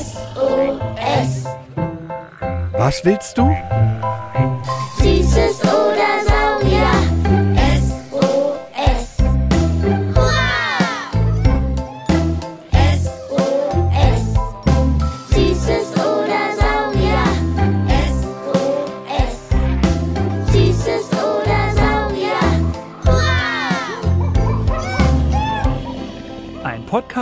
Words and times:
SOS. 0.00 1.46
Was 2.78 3.04
willst 3.04 3.36
du? 3.36 3.50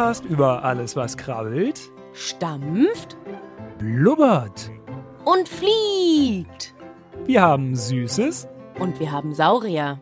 Podcast 0.08 0.24
über 0.24 0.64
alles, 0.64 0.96
was 0.96 1.18
krabbelt, 1.18 1.78
stampft 2.14 3.18
blubbert. 3.78 4.70
und 5.26 5.46
fliegt. 5.46 6.72
Wir 7.26 7.42
haben 7.42 7.76
Süßes, 7.76 8.48
Und 8.78 9.00
wir 9.00 9.12
haben 9.12 9.34
Saurier, 9.34 10.00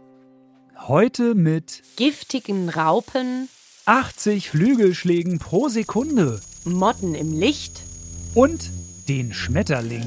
heute 0.86 1.34
mit 1.34 1.82
giftigen 1.96 2.68
Raupen, 2.68 3.48
80 3.86 4.48
Flügelschlägen 4.48 5.40
pro 5.40 5.66
Sekunde 5.68 6.40
Motten 6.64 7.16
im 7.16 7.32
Licht. 7.32 7.82
und 8.34 8.70
den 9.08 9.32
Schmetterling. 9.32 10.04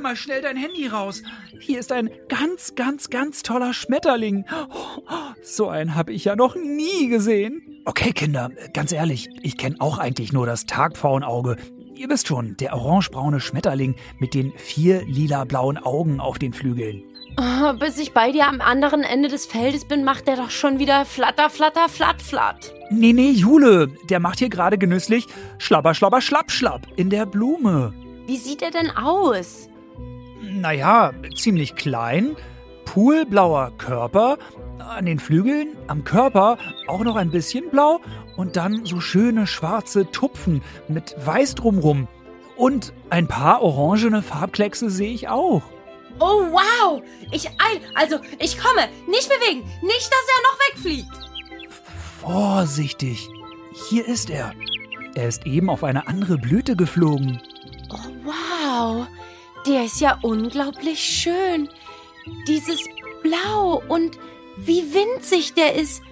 Hol 0.00 0.02
mal 0.02 0.16
schnell 0.16 0.40
dein 0.40 0.56
Handy 0.56 0.86
raus. 0.86 1.22
Hier 1.58 1.78
ist 1.78 1.92
ein 1.92 2.08
ganz, 2.30 2.74
ganz, 2.74 3.10
ganz 3.10 3.42
toller 3.42 3.74
Schmetterling. 3.74 4.46
So 5.42 5.68
einen 5.68 5.94
habe 5.94 6.12
ich 6.12 6.26
ja 6.26 6.36
noch 6.36 6.54
nie 6.54 7.08
gesehen. 7.08 7.82
Okay, 7.86 8.12
Kinder, 8.12 8.50
ganz 8.74 8.92
ehrlich, 8.92 9.28
ich 9.42 9.56
kenne 9.56 9.76
auch 9.78 9.98
eigentlich 9.98 10.32
nur 10.32 10.46
das 10.46 10.66
Tagpfauenauge. 10.66 11.56
Ihr 11.94 12.08
wisst 12.08 12.28
schon, 12.28 12.56
der 12.58 12.74
orangebraune 12.74 13.40
Schmetterling 13.40 13.94
mit 14.18 14.34
den 14.34 14.52
vier 14.56 15.02
lila-blauen 15.06 15.78
Augen 15.78 16.20
auf 16.20 16.38
den 16.38 16.52
Flügeln. 16.52 17.02
Oh, 17.38 17.72
bis 17.72 17.98
ich 17.98 18.12
bei 18.12 18.32
dir 18.32 18.48
am 18.48 18.60
anderen 18.60 19.02
Ende 19.02 19.28
des 19.28 19.46
Feldes 19.46 19.86
bin, 19.86 20.04
macht 20.04 20.28
der 20.28 20.36
doch 20.36 20.50
schon 20.50 20.78
wieder 20.78 21.04
flatter, 21.04 21.48
flatter, 21.48 21.88
flatt, 21.88 22.20
flatt. 22.22 22.72
Nee, 22.90 23.12
nee, 23.12 23.30
Jule, 23.30 23.88
der 24.08 24.20
macht 24.20 24.38
hier 24.38 24.50
gerade 24.50 24.78
genüsslich 24.78 25.26
Schlabber, 25.58 25.94
Schlabber, 25.94 26.20
Schlapp, 26.20 26.50
Schlapp 26.50 26.86
in 26.96 27.10
der 27.10 27.26
Blume. 27.26 27.94
Wie 28.26 28.36
sieht 28.36 28.62
er 28.62 28.70
denn 28.70 28.90
aus? 28.90 29.70
Naja, 30.52 31.12
ziemlich 31.36 31.76
klein, 31.76 32.36
poolblauer 32.84 33.72
Körper, 33.78 34.36
an 34.78 35.06
den 35.06 35.20
Flügeln, 35.20 35.76
am 35.86 36.04
Körper 36.04 36.58
auch 36.88 37.04
noch 37.04 37.16
ein 37.16 37.30
bisschen 37.30 37.70
blau 37.70 38.00
und 38.36 38.56
dann 38.56 38.84
so 38.84 39.00
schöne 39.00 39.46
schwarze 39.46 40.10
Tupfen 40.10 40.62
mit 40.88 41.14
weiß 41.24 41.54
drumrum. 41.54 42.08
Und 42.56 42.92
ein 43.10 43.28
paar 43.28 43.62
orangene 43.62 44.22
Farbkleckse 44.22 44.90
sehe 44.90 45.12
ich 45.12 45.28
auch. 45.28 45.62
Oh, 46.18 46.42
wow! 46.50 47.00
Ich 47.30 47.48
eil, 47.48 47.80
also 47.94 48.18
ich 48.38 48.58
komme. 48.58 48.88
Nicht 49.08 49.28
bewegen. 49.28 49.60
Nicht, 49.82 50.10
dass 50.10 50.26
er 50.26 50.42
noch 50.42 50.58
wegfliegt. 50.68 51.08
Vorsichtig, 52.20 53.28
hier 53.88 54.06
ist 54.06 54.28
er. 54.28 54.52
Er 55.14 55.28
ist 55.28 55.46
eben 55.46 55.70
auf 55.70 55.84
eine 55.84 56.06
andere 56.08 56.36
Blüte 56.36 56.76
geflogen. 56.76 57.40
Oh, 57.90 57.96
wow. 58.24 59.06
Der 59.66 59.84
ist 59.84 60.00
ja 60.00 60.18
unglaublich 60.22 61.00
schön. 61.00 61.68
Dieses 62.46 62.80
Blau 63.22 63.82
und 63.88 64.18
wie 64.56 64.84
winzig 64.94 65.54
der 65.54 65.74
ist. 65.74 66.02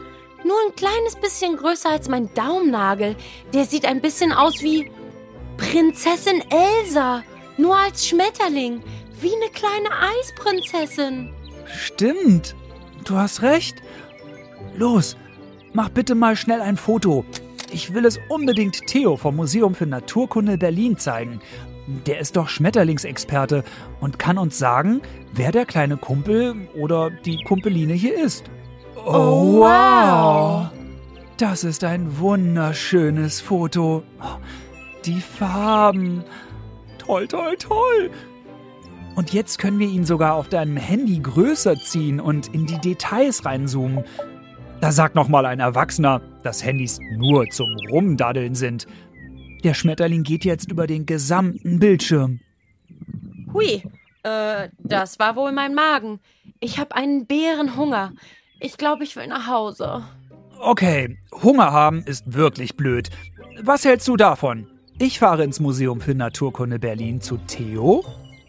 Nur 0.45 0.57
ein 0.67 0.75
kleines 0.77 1.17
bisschen 1.17 1.57
größer 1.57 1.91
als 1.91 2.09
mein 2.09 2.33
Daumennagel. 2.35 3.17
Der 3.53 3.65
sieht 3.65 3.87
ein 3.87 4.01
bisschen 4.01 4.33
aus 4.33 4.63
wie 4.63 4.91
Prinzessin 5.57 6.43
Elsa. 6.51 7.23
Nur 7.57 7.77
als 7.77 8.07
Schmetterling. 8.07 8.83
Wie 9.21 9.35
eine 9.35 9.51
kleine 9.51 9.89
Eisprinzessin. 10.21 11.35
Stimmt, 11.67 12.55
du 13.05 13.17
hast 13.17 13.43
recht. 13.43 13.83
Los, 14.77 15.17
mach 15.73 15.89
bitte 15.89 16.15
mal 16.15 16.37
schnell 16.37 16.61
ein 16.61 16.77
Foto. 16.77 17.25
Ich 17.71 17.93
will 17.93 18.07
es 18.07 18.19
unbedingt 18.29 18.87
Theo 18.87 19.17
vom 19.17 19.37
Museum 19.37 19.75
für 19.75 19.87
Naturkunde 19.87 20.57
Berlin 20.57 20.97
zeigen. 20.97 21.41
Der 22.07 22.21
ist 22.21 22.37
doch 22.37 22.49
Schmetterlingsexperte 22.49 23.65
und 24.01 24.19
kann 24.19 24.37
uns 24.37 24.59
sagen, 24.59 25.01
wer 25.33 25.53
der 25.53 25.65
kleine 25.65 25.97
Kumpel 25.97 26.69
oder 26.77 27.11
die 27.11 27.43
Kumpeline 27.45 27.95
hier 27.95 28.15
ist. 28.23 28.45
Oh, 29.07 29.61
wow. 29.61 30.69
Das 31.39 31.65
ist 31.65 31.85
ein 31.85 32.19
wunderschönes 32.19 33.41
Foto. 33.41 34.03
Die 35.07 35.21
Farben. 35.21 36.25
Toll, 36.99 37.27
toll, 37.27 37.57
toll. 37.57 38.11
Und 39.17 39.33
jetzt 39.33 39.59
können 39.59 39.79
wir 39.79 39.89
ihn 39.89 40.05
sogar 40.05 40.35
auf 40.35 40.49
deinem 40.49 40.77
Handy 40.77 41.19
größer 41.21 41.77
ziehen 41.77 42.21
und 42.21 42.55
in 42.55 42.67
die 42.67 42.79
Details 42.79 43.47
reinzoomen. 43.47 44.05
Da 44.81 44.93
sagt 44.93 45.15
noch 45.15 45.29
mal 45.29 45.47
ein 45.47 45.59
Erwachsener, 45.59 46.21
dass 46.43 46.65
Handys 46.65 47.01
nur 47.17 47.49
zum 47.49 47.75
Rumdaddeln 47.91 48.55
sind. 48.55 48.87
Der 49.65 49.75
Schmetterling 49.75 50.23
geht 50.23 50.45
jetzt 50.45 50.71
über 50.71 50.87
den 50.87 51.07
gesamten 51.07 51.79
Bildschirm. 51.79 52.41
Hui, 53.53 53.83
äh, 54.23 54.69
das 54.79 55.19
war 55.19 55.37
wohl 55.37 55.53
mein 55.53 55.75
Magen. 55.75 56.21
Ich 56.61 56.79
habe 56.79 56.95
einen 56.95 57.27
Bärenhunger. 57.27 58.13
Ich 58.61 58.77
glaube, 58.77 59.05
ich 59.05 59.17
will 59.17 59.27
nach 59.27 59.47
Hause. 59.47 60.05
Okay, 60.61 61.19
Hunger 61.43 61.73
haben 61.73 62.03
ist 62.03 62.33
wirklich 62.35 62.77
blöd. 62.77 63.11
Was 63.63 63.85
hältst 63.85 64.09
du 64.09 64.17
davon? 64.17 64.69
Ich 64.99 65.21
fahre 65.21 65.45
ins 65.45 65.61
Museum 65.61 66.01
für 66.01 66.15
Naturkunde 66.15 66.79
Berlin 66.79 67.21
zu 67.21 67.37
Theo. 67.39 68.05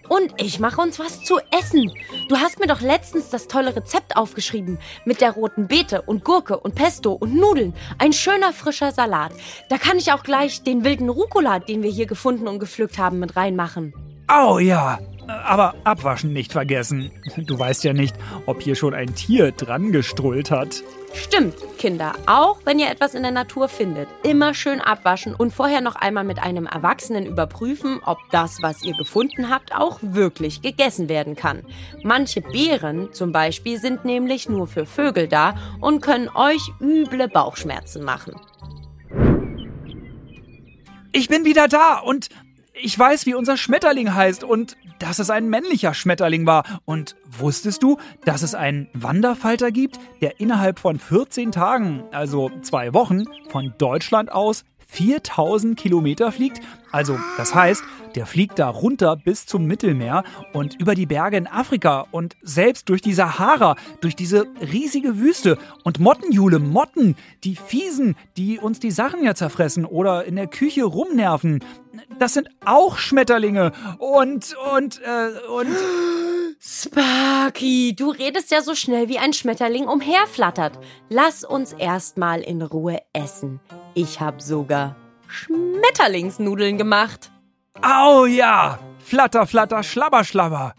Und 0.09 0.33
ich 0.41 0.59
mache 0.59 0.81
uns 0.81 0.99
was 0.99 1.23
zu 1.23 1.39
essen. 1.57 1.91
Du 2.27 2.37
hast 2.37 2.59
mir 2.59 2.67
doch 2.67 2.81
letztens 2.81 3.29
das 3.29 3.47
tolle 3.47 3.75
Rezept 3.75 4.17
aufgeschrieben. 4.17 4.79
Mit 5.05 5.21
der 5.21 5.31
roten 5.31 5.67
Beete 5.67 6.01
und 6.01 6.23
Gurke 6.25 6.59
und 6.59 6.75
Pesto 6.75 7.13
und 7.13 7.35
Nudeln. 7.35 7.73
Ein 7.99 8.11
schöner 8.13 8.51
frischer 8.51 8.91
Salat. 8.91 9.31
Da 9.69 9.77
kann 9.77 9.97
ich 9.97 10.11
auch 10.11 10.23
gleich 10.23 10.63
den 10.63 10.83
wilden 10.83 11.09
Rucola, 11.09 11.59
den 11.59 11.83
wir 11.83 11.91
hier 11.91 12.07
gefunden 12.07 12.47
und 12.47 12.59
gepflückt 12.59 12.97
haben, 12.97 13.19
mit 13.19 13.35
reinmachen. 13.35 13.93
Oh 14.31 14.59
ja, 14.59 14.99
aber 15.27 15.75
abwaschen 15.83 16.33
nicht 16.33 16.51
vergessen. 16.51 17.11
Du 17.37 17.57
weißt 17.57 17.83
ja 17.83 17.93
nicht, 17.93 18.15
ob 18.45 18.61
hier 18.61 18.75
schon 18.75 18.93
ein 18.93 19.15
Tier 19.15 19.51
dran 19.51 19.91
gestrullt 19.91 20.51
hat. 20.51 20.83
Stimmt, 21.13 21.55
Kinder. 21.77 22.13
Auch 22.25 22.59
wenn 22.65 22.79
ihr 22.79 22.89
etwas 22.89 23.13
in 23.13 23.23
der 23.23 23.31
Natur 23.31 23.67
findet, 23.67 24.07
immer 24.23 24.53
schön 24.53 24.81
abwaschen 24.81 25.33
und 25.33 25.51
vorher 25.53 25.81
noch 25.81 25.95
einmal 25.95 26.23
mit 26.23 26.39
einem 26.39 26.65
Erwachsenen 26.65 27.25
überprüfen, 27.25 27.99
ob 28.05 28.17
das, 28.31 28.61
was 28.61 28.83
ihr 28.83 28.95
gefunden 28.95 29.49
habt, 29.49 29.75
auch 29.75 29.99
wirklich 30.01 30.61
gegessen 30.61 31.09
werden 31.09 31.35
kann. 31.35 31.63
Manche 32.03 32.41
Beeren 32.41 33.13
zum 33.13 33.31
Beispiel 33.31 33.79
sind 33.79 34.05
nämlich 34.05 34.49
nur 34.49 34.67
für 34.67 34.85
Vögel 34.85 35.27
da 35.27 35.55
und 35.81 36.01
können 36.01 36.29
euch 36.29 36.61
üble 36.79 37.27
Bauchschmerzen 37.27 38.03
machen. 38.03 38.35
Ich 41.11 41.27
bin 41.27 41.43
wieder 41.43 41.67
da 41.67 41.99
und 41.99 42.29
ich 42.81 42.97
weiß, 42.97 43.25
wie 43.25 43.33
unser 43.33 43.57
Schmetterling 43.57 44.13
heißt 44.13 44.43
und 44.43 44.77
dass 44.99 45.19
es 45.19 45.29
ein 45.29 45.49
männlicher 45.49 45.93
Schmetterling 45.93 46.45
war. 46.45 46.63
Und 46.85 47.15
wusstest 47.25 47.83
du, 47.83 47.97
dass 48.25 48.41
es 48.41 48.55
einen 48.55 48.89
Wanderfalter 48.93 49.71
gibt, 49.71 49.99
der 50.21 50.39
innerhalb 50.39 50.79
von 50.79 50.99
14 50.99 51.51
Tagen, 51.51 52.03
also 52.11 52.51
zwei 52.61 52.93
Wochen, 52.93 53.23
von 53.49 53.73
Deutschland 53.77 54.31
aus 54.31 54.63
4000 54.89 55.77
Kilometer 55.77 56.31
fliegt? 56.31 56.61
Also, 56.91 57.17
das 57.37 57.53
heißt, 57.53 57.83
der 58.15 58.25
fliegt 58.25 58.57
da 58.57 58.69
runter 58.69 59.15
bis 59.15 59.45
zum 59.45 59.65
Mittelmeer 59.65 60.23
und 60.53 60.81
über 60.81 60.95
die 60.95 61.05
Berge 61.05 61.37
in 61.37 61.45
Afrika 61.45 62.07
und 62.11 62.35
selbst 62.41 62.89
durch 62.89 63.01
die 63.01 63.13
Sahara, 63.13 63.75
durch 64.01 64.15
diese 64.15 64.47
riesige 64.59 65.19
Wüste. 65.19 65.59
Und 65.83 65.99
Mottenjule, 65.99 66.57
Motten, 66.57 67.15
die 67.43 67.55
fiesen, 67.55 68.15
die 68.35 68.57
uns 68.57 68.79
die 68.79 68.91
Sachen 68.91 69.23
ja 69.23 69.35
zerfressen 69.35 69.85
oder 69.85 70.25
in 70.25 70.35
der 70.35 70.47
Küche 70.47 70.83
rumnerven. 70.83 71.63
Das 72.17 72.33
sind 72.33 72.49
auch 72.65 72.97
Schmetterlinge. 72.97 73.71
Und, 73.99 74.55
und, 74.73 75.01
äh, 75.03 75.47
und. 75.49 75.67
Sparky, 76.61 77.95
du 77.95 78.09
redest 78.09 78.51
ja 78.51 78.61
so 78.61 78.75
schnell 78.75 79.07
wie 79.07 79.17
ein 79.17 79.31
Schmetterling 79.31 79.87
umherflattert. 79.87 80.77
Lass 81.07 81.45
uns 81.45 81.71
erstmal 81.71 82.41
in 82.41 82.61
Ruhe 82.61 82.99
essen. 83.13 83.61
Ich 83.93 84.19
hab 84.19 84.41
sogar 84.41 84.97
Schmetterlingsnudeln 85.29 86.77
gemacht. 86.77 87.31
Au 87.81 88.25
ja! 88.25 88.77
Flatter, 88.99 89.47
flatter, 89.47 89.83
schlabber, 89.83 90.25
schlabber. 90.25 90.75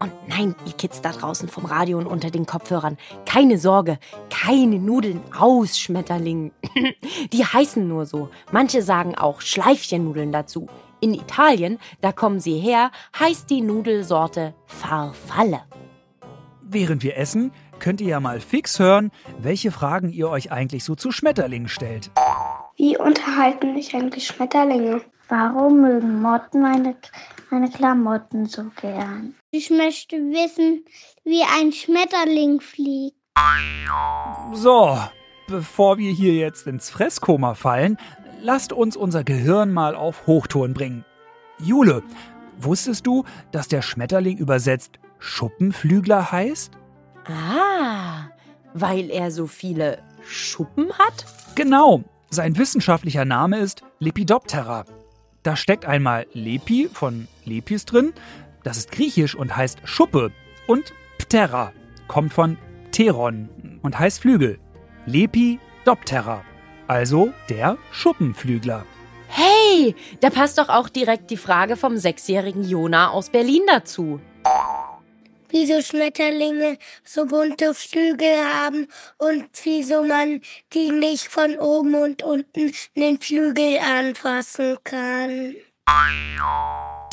Und 0.00 0.12
nein, 0.26 0.56
ihr 0.66 0.72
Kids 0.72 1.00
da 1.00 1.12
draußen 1.12 1.48
vom 1.48 1.66
Radio 1.66 1.96
und 1.98 2.06
unter 2.06 2.32
den 2.32 2.44
Kopfhörern, 2.44 2.98
keine 3.26 3.58
Sorge, 3.58 4.00
keine 4.28 4.80
Nudeln 4.80 5.22
aus 5.38 5.78
Schmetterlingen. 5.78 6.50
Die 7.32 7.44
heißen 7.44 7.86
nur 7.86 8.06
so. 8.06 8.28
Manche 8.50 8.82
sagen 8.82 9.14
auch 9.14 9.40
Schleifchennudeln 9.40 10.32
dazu. 10.32 10.68
In 11.00 11.14
Italien, 11.14 11.78
da 12.00 12.12
kommen 12.12 12.40
sie 12.40 12.58
her, 12.58 12.90
heißt 13.18 13.48
die 13.48 13.62
Nudelsorte 13.62 14.54
Farfalle. 14.66 15.62
Während 16.62 17.02
wir 17.02 17.16
essen, 17.16 17.52
könnt 17.78 18.00
ihr 18.00 18.08
ja 18.08 18.20
mal 18.20 18.40
fix 18.40 18.78
hören, 18.78 19.10
welche 19.38 19.72
Fragen 19.72 20.10
ihr 20.10 20.28
euch 20.28 20.52
eigentlich 20.52 20.84
so 20.84 20.94
zu 20.94 21.10
Schmetterlingen 21.10 21.68
stellt. 21.68 22.10
Wie 22.76 22.96
unterhalten 22.96 23.74
mich 23.74 23.94
eigentlich 23.94 24.26
Schmetterlinge? 24.26 25.00
Warum 25.28 25.80
mögen 25.80 26.20
Motten 26.20 26.60
meine, 26.62 26.96
meine 27.50 27.70
Klamotten 27.70 28.46
so 28.46 28.64
gern? 28.80 29.34
Ich 29.50 29.70
möchte 29.70 30.16
wissen, 30.16 30.84
wie 31.24 31.42
ein 31.42 31.72
Schmetterling 31.72 32.60
fliegt. 32.60 33.16
So, 34.52 34.98
bevor 35.48 35.98
wir 35.98 36.12
hier 36.12 36.34
jetzt 36.34 36.66
ins 36.66 36.90
Fresskoma 36.90 37.54
fallen, 37.54 37.96
lasst 38.42 38.72
uns 38.72 38.96
unser 38.96 39.24
Gehirn 39.24 39.72
mal 39.72 39.94
auf 39.94 40.26
Hochtouren 40.26 40.74
bringen. 40.74 41.04
Jule, 41.58 42.02
wusstest 42.58 43.06
du, 43.06 43.24
dass 43.52 43.68
der 43.68 43.82
Schmetterling 43.82 44.38
übersetzt 44.38 44.98
Schuppenflügler 45.18 46.32
heißt? 46.32 46.72
Ah, 47.26 48.30
weil 48.74 49.10
er 49.10 49.30
so 49.30 49.46
viele 49.46 49.98
Schuppen 50.24 50.92
hat? 50.98 51.26
Genau, 51.54 52.02
sein 52.30 52.56
wissenschaftlicher 52.56 53.24
Name 53.24 53.58
ist 53.58 53.82
Lepidoptera. 53.98 54.84
Da 55.42 55.56
steckt 55.56 55.84
einmal 55.84 56.26
Lepi 56.32 56.88
von 56.92 57.26
Lepis 57.44 57.84
drin, 57.86 58.12
das 58.62 58.76
ist 58.76 58.92
griechisch 58.92 59.34
und 59.34 59.56
heißt 59.56 59.80
Schuppe. 59.84 60.32
Und 60.66 60.92
Ptera 61.18 61.72
kommt 62.08 62.32
von 62.32 62.58
Pteron 62.90 63.78
und 63.82 63.98
heißt 63.98 64.20
Flügel. 64.20 64.58
Lepidoptera, 65.06 66.42
also 66.90 67.32
der 67.48 67.78
Schuppenflügler. 67.92 68.84
Hey, 69.28 69.94
da 70.20 70.28
passt 70.28 70.58
doch 70.58 70.68
auch 70.68 70.88
direkt 70.88 71.30
die 71.30 71.36
Frage 71.36 71.76
vom 71.76 71.96
sechsjährigen 71.96 72.64
Jona 72.64 73.10
aus 73.10 73.30
Berlin 73.30 73.62
dazu. 73.68 74.20
Wieso 75.50 75.82
Schmetterlinge 75.82 76.78
so 77.04 77.26
bunte 77.26 77.74
Flügel 77.74 78.44
haben 78.44 78.88
und 79.18 79.44
wieso 79.62 80.02
man 80.02 80.40
die 80.72 80.90
nicht 80.90 81.28
von 81.28 81.56
oben 81.60 81.94
und 81.94 82.24
unten 82.24 82.72
den 82.96 83.20
Flügel 83.20 83.78
anfassen 83.78 84.76
kann. 84.82 85.54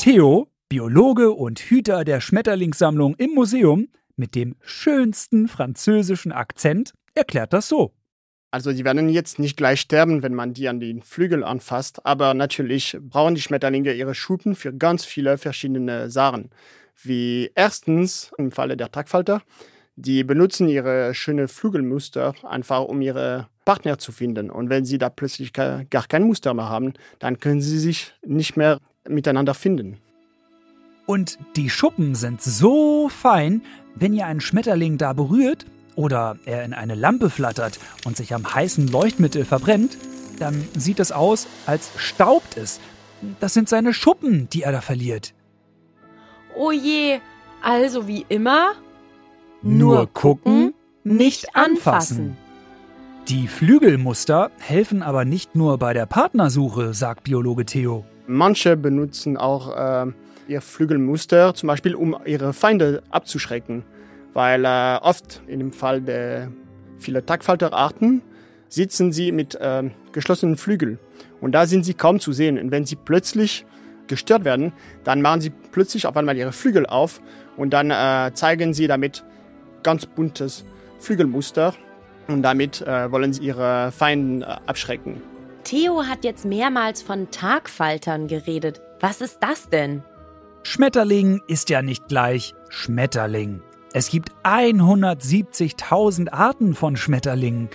Theo, 0.00 0.48
Biologe 0.68 1.30
und 1.30 1.60
Hüter 1.60 2.02
der 2.02 2.20
Schmetterlingssammlung 2.20 3.14
im 3.14 3.30
Museum, 3.30 3.86
mit 4.16 4.34
dem 4.34 4.56
schönsten 4.60 5.46
französischen 5.46 6.32
Akzent, 6.32 6.94
erklärt 7.14 7.52
das 7.52 7.68
so. 7.68 7.92
Also 8.50 8.72
die 8.72 8.84
werden 8.84 9.10
jetzt 9.10 9.38
nicht 9.38 9.56
gleich 9.58 9.80
sterben, 9.80 10.22
wenn 10.22 10.34
man 10.34 10.54
die 10.54 10.68
an 10.68 10.80
den 10.80 11.02
Flügel 11.02 11.44
anfasst, 11.44 12.06
aber 12.06 12.32
natürlich 12.32 12.96
brauchen 13.00 13.34
die 13.34 13.42
Schmetterlinge 13.42 13.92
ihre 13.92 14.14
Schuppen 14.14 14.54
für 14.54 14.72
ganz 14.72 15.04
viele 15.04 15.36
verschiedene 15.36 16.10
Sachen. 16.10 16.50
Wie 17.02 17.50
erstens 17.54 18.32
im 18.38 18.50
Falle 18.50 18.76
der 18.76 18.90
Tagfalter, 18.90 19.42
die 19.96 20.24
benutzen 20.24 20.68
ihre 20.68 21.14
schöne 21.14 21.46
Flügelmuster 21.46 22.34
einfach, 22.42 22.84
um 22.84 23.02
ihre 23.02 23.48
Partner 23.66 23.98
zu 23.98 24.12
finden. 24.12 24.50
Und 24.50 24.70
wenn 24.70 24.86
sie 24.86 24.96
da 24.96 25.10
plötzlich 25.10 25.52
gar 25.52 25.84
gar 25.84 26.06
kein 26.06 26.22
Muster 26.22 26.54
mehr 26.54 26.70
haben, 26.70 26.94
dann 27.18 27.38
können 27.38 27.60
sie 27.60 27.78
sich 27.78 28.14
nicht 28.24 28.56
mehr 28.56 28.78
miteinander 29.06 29.52
finden. 29.52 29.98
Und 31.04 31.38
die 31.56 31.68
Schuppen 31.68 32.14
sind 32.14 32.40
so 32.40 33.08
fein, 33.08 33.62
wenn 33.94 34.14
ihr 34.14 34.26
einen 34.26 34.40
Schmetterling 34.40 34.96
da 34.96 35.12
berührt 35.12 35.66
oder 35.98 36.36
er 36.44 36.62
in 36.62 36.74
eine 36.74 36.94
Lampe 36.94 37.28
flattert 37.28 37.80
und 38.04 38.16
sich 38.16 38.32
am 38.32 38.54
heißen 38.54 38.86
Leuchtmittel 38.86 39.44
verbrennt, 39.44 39.98
dann 40.38 40.68
sieht 40.76 41.00
es 41.00 41.10
aus, 41.10 41.48
als 41.66 41.90
staubt 41.96 42.56
es. 42.56 42.78
Das 43.40 43.52
sind 43.52 43.68
seine 43.68 43.92
Schuppen, 43.92 44.48
die 44.48 44.62
er 44.62 44.70
da 44.70 44.80
verliert. 44.80 45.34
Oh 46.54 46.70
je, 46.70 47.18
also 47.62 48.06
wie 48.06 48.24
immer, 48.28 48.74
Nur 49.60 50.06
gucken, 50.06 50.72
nicht 51.02 51.56
anfassen. 51.56 52.36
Die 53.26 53.48
Flügelmuster 53.48 54.52
helfen 54.60 55.02
aber 55.02 55.24
nicht 55.24 55.56
nur 55.56 55.78
bei 55.78 55.94
der 55.94 56.06
Partnersuche, 56.06 56.94
sagt 56.94 57.24
Biologe 57.24 57.66
Theo. 57.66 58.04
Manche 58.28 58.76
benutzen 58.76 59.36
auch 59.36 59.76
äh, 60.06 60.12
ihr 60.46 60.60
Flügelmuster, 60.60 61.54
zum 61.54 61.66
Beispiel 61.66 61.96
um 61.96 62.16
ihre 62.24 62.52
Feinde 62.52 63.02
abzuschrecken. 63.10 63.82
Weil 64.34 64.64
äh, 64.64 64.98
oft 65.00 65.42
in 65.46 65.58
dem 65.58 65.72
Fall 65.72 66.00
der 66.00 66.50
viele 66.98 67.24
Tagfalterarten 67.24 68.22
sitzen 68.68 69.12
sie 69.12 69.32
mit 69.32 69.54
äh, 69.54 69.90
geschlossenen 70.12 70.56
Flügeln. 70.56 70.98
Und 71.40 71.52
da 71.52 71.66
sind 71.66 71.84
sie 71.84 71.94
kaum 71.94 72.20
zu 72.20 72.32
sehen. 72.32 72.58
Und 72.58 72.70
wenn 72.70 72.84
sie 72.84 72.96
plötzlich 72.96 73.64
gestört 74.08 74.44
werden, 74.44 74.72
dann 75.04 75.22
machen 75.22 75.40
sie 75.40 75.50
plötzlich 75.50 76.06
auf 76.06 76.16
einmal 76.16 76.36
ihre 76.36 76.52
Flügel 76.52 76.86
auf 76.86 77.20
und 77.56 77.70
dann 77.70 77.90
äh, 77.90 78.32
zeigen 78.34 78.74
sie 78.74 78.86
damit 78.86 79.24
ganz 79.82 80.06
buntes 80.06 80.64
Flügelmuster. 80.98 81.74
Und 82.26 82.42
damit 82.42 82.82
äh, 82.82 83.10
wollen 83.10 83.32
sie 83.32 83.42
ihre 83.42 83.90
Feinde 83.92 84.44
äh, 84.44 84.56
abschrecken. 84.66 85.22
Theo 85.64 86.04
hat 86.04 86.24
jetzt 86.24 86.44
mehrmals 86.44 87.02
von 87.02 87.30
Tagfaltern 87.30 88.26
geredet. 88.26 88.80
Was 89.00 89.20
ist 89.20 89.38
das 89.40 89.68
denn? 89.68 90.02
Schmetterling 90.62 91.40
ist 91.46 91.70
ja 91.70 91.82
nicht 91.82 92.08
gleich 92.08 92.54
Schmetterling. 92.68 93.62
Es 93.94 94.10
gibt 94.10 94.32
170.000 94.44 96.30
Arten 96.32 96.74
von 96.74 96.96
Schmetterlingen. 96.96 97.70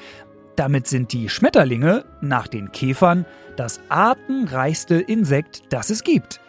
Damit 0.55 0.87
sind 0.87 1.11
die 1.11 1.27
Schmetterlinge 1.27 2.05
nach 2.21 2.47
den 2.47 2.71
Käfern 2.71 3.25
das 3.55 3.79
artenreichste 3.89 4.95
Insekt, 4.95 5.63
das 5.69 5.89
es 5.89 6.03
gibt. 6.03 6.39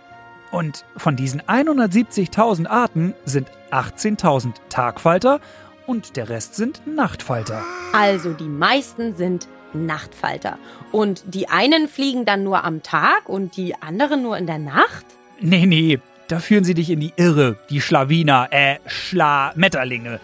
Und 0.50 0.84
von 0.96 1.16
diesen 1.16 1.40
170.000 1.42 2.66
Arten 2.68 3.14
sind 3.24 3.48
18.000 3.70 4.52
Tagfalter 4.68 5.40
und 5.86 6.16
der 6.16 6.28
Rest 6.28 6.54
sind 6.54 6.86
Nachtfalter. 6.86 7.62
Also 7.92 8.34
die 8.34 8.48
meisten 8.48 9.16
sind 9.16 9.48
Nachtfalter. 9.72 10.58
Und 10.92 11.24
die 11.26 11.48
einen 11.48 11.88
fliegen 11.88 12.24
dann 12.26 12.44
nur 12.44 12.64
am 12.64 12.82
Tag 12.82 13.28
und 13.28 13.56
die 13.56 13.74
anderen 13.82 14.22
nur 14.22 14.36
in 14.36 14.46
der 14.46 14.58
Nacht? 14.58 15.06
Nee, 15.40 15.66
nee, 15.66 15.98
da 16.28 16.38
führen 16.38 16.64
sie 16.64 16.74
dich 16.74 16.90
in 16.90 17.00
die 17.00 17.12
Irre, 17.16 17.56
die 17.70 17.80
Schlawiner, 17.80 18.48
äh, 18.50 18.78
Schlametterlinge. 18.86 20.20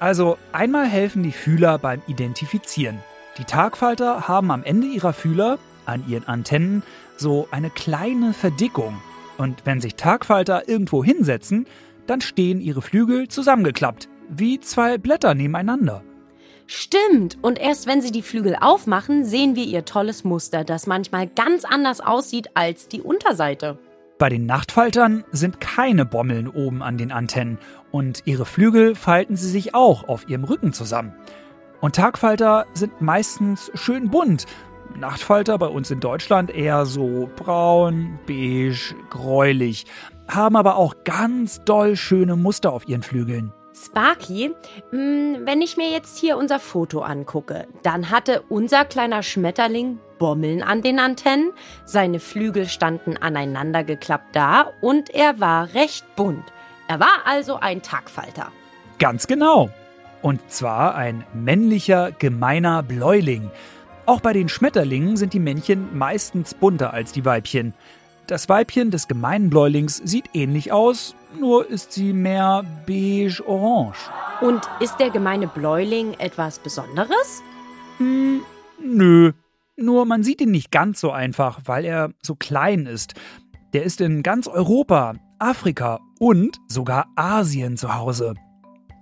Also 0.00 0.36
einmal 0.52 0.86
helfen 0.86 1.22
die 1.22 1.32
Fühler 1.32 1.78
beim 1.78 2.02
Identifizieren. 2.06 2.98
Die 3.38 3.44
Tagfalter 3.44 4.28
haben 4.28 4.50
am 4.50 4.64
Ende 4.64 4.86
ihrer 4.86 5.12
Fühler, 5.12 5.58
an 5.84 6.04
ihren 6.08 6.26
Antennen, 6.26 6.82
so 7.16 7.48
eine 7.50 7.70
kleine 7.70 8.32
Verdickung. 8.32 9.00
Und 9.38 9.64
wenn 9.64 9.80
sich 9.80 9.94
Tagfalter 9.94 10.68
irgendwo 10.68 11.04
hinsetzen, 11.04 11.66
dann 12.06 12.20
stehen 12.20 12.60
ihre 12.60 12.82
Flügel 12.82 13.28
zusammengeklappt, 13.28 14.08
wie 14.28 14.60
zwei 14.60 14.98
Blätter 14.98 15.34
nebeneinander. 15.34 16.02
Stimmt. 16.66 17.38
Und 17.42 17.58
erst 17.58 17.86
wenn 17.86 18.02
sie 18.02 18.10
die 18.10 18.22
Flügel 18.22 18.56
aufmachen, 18.60 19.24
sehen 19.24 19.54
wir 19.54 19.64
ihr 19.64 19.84
tolles 19.84 20.24
Muster, 20.24 20.64
das 20.64 20.86
manchmal 20.86 21.28
ganz 21.28 21.64
anders 21.64 22.00
aussieht 22.00 22.48
als 22.54 22.88
die 22.88 23.00
Unterseite. 23.00 23.78
Bei 24.18 24.30
den 24.30 24.46
Nachtfaltern 24.46 25.24
sind 25.30 25.60
keine 25.60 26.06
Bommeln 26.06 26.48
oben 26.48 26.82
an 26.82 26.96
den 26.96 27.12
Antennen 27.12 27.58
und 27.90 28.22
ihre 28.24 28.46
Flügel 28.46 28.94
falten 28.94 29.36
sie 29.36 29.50
sich 29.50 29.74
auch 29.74 30.08
auf 30.08 30.26
ihrem 30.26 30.44
Rücken 30.44 30.72
zusammen. 30.72 31.14
Und 31.82 31.96
Tagfalter 31.96 32.64
sind 32.72 33.02
meistens 33.02 33.70
schön 33.74 34.10
bunt. 34.10 34.46
Nachtfalter 34.98 35.58
bei 35.58 35.66
uns 35.66 35.90
in 35.90 36.00
Deutschland 36.00 36.50
eher 36.50 36.86
so 36.86 37.28
braun, 37.36 38.18
beige, 38.26 38.94
gräulich, 39.10 39.84
haben 40.26 40.56
aber 40.56 40.76
auch 40.76 40.94
ganz 41.04 41.62
doll 41.64 41.94
schöne 41.94 42.36
Muster 42.36 42.72
auf 42.72 42.88
ihren 42.88 43.02
Flügeln. 43.02 43.52
Sparky, 43.74 44.54
mh, 44.92 45.40
wenn 45.44 45.60
ich 45.60 45.76
mir 45.76 45.90
jetzt 45.90 46.18
hier 46.18 46.38
unser 46.38 46.58
Foto 46.58 47.00
angucke, 47.00 47.68
dann 47.82 48.10
hatte 48.10 48.42
unser 48.48 48.86
kleiner 48.86 49.22
Schmetterling 49.22 49.98
Bommeln 50.18 50.62
an 50.62 50.82
den 50.82 50.98
Antennen, 50.98 51.52
seine 51.84 52.20
Flügel 52.20 52.68
standen 52.68 53.16
aneinander 53.16 53.84
geklappt 53.84 54.34
da 54.34 54.72
und 54.80 55.10
er 55.10 55.40
war 55.40 55.74
recht 55.74 56.04
bunt. 56.16 56.44
Er 56.88 57.00
war 57.00 57.26
also 57.26 57.56
ein 57.56 57.82
Tagfalter. 57.82 58.52
Ganz 58.98 59.26
genau. 59.26 59.70
Und 60.22 60.50
zwar 60.50 60.94
ein 60.94 61.24
männlicher, 61.34 62.12
gemeiner 62.12 62.82
Bläuling. 62.82 63.50
Auch 64.06 64.20
bei 64.20 64.32
den 64.32 64.48
Schmetterlingen 64.48 65.16
sind 65.16 65.32
die 65.32 65.40
Männchen 65.40 65.96
meistens 65.96 66.54
bunter 66.54 66.92
als 66.92 67.12
die 67.12 67.24
Weibchen. 67.24 67.74
Das 68.26 68.48
Weibchen 68.48 68.90
des 68.90 69.06
gemeinen 69.06 69.50
Bläulings 69.50 69.98
sieht 69.98 70.30
ähnlich 70.34 70.72
aus, 70.72 71.14
nur 71.38 71.68
ist 71.70 71.92
sie 71.92 72.12
mehr 72.12 72.64
beige-orange. 72.86 74.10
Und 74.40 74.62
ist 74.80 74.96
der 74.98 75.10
gemeine 75.10 75.46
Bläuling 75.46 76.14
etwas 76.18 76.58
Besonderes? 76.58 77.42
Hm, 77.98 78.42
nö. 78.82 79.32
Nur 79.78 80.06
man 80.06 80.22
sieht 80.22 80.40
ihn 80.40 80.50
nicht 80.50 80.70
ganz 80.70 81.00
so 81.00 81.10
einfach, 81.10 81.60
weil 81.66 81.84
er 81.84 82.12
so 82.22 82.34
klein 82.34 82.86
ist. 82.86 83.14
Der 83.74 83.82
ist 83.82 84.00
in 84.00 84.22
ganz 84.22 84.48
Europa, 84.48 85.14
Afrika 85.38 86.00
und 86.18 86.56
sogar 86.66 87.08
Asien 87.14 87.76
zu 87.76 87.94
Hause. 87.94 88.34